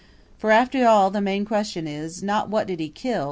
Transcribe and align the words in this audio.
For 0.39 0.49
after 0.49 0.87
all 0.87 1.11
the 1.11 1.21
main 1.21 1.45
question 1.45 1.87
is 1.87 2.23
not 2.23 2.49
"What 2.49 2.65
did 2.65 2.79
he 2.79 2.89
kill?" 2.89 3.19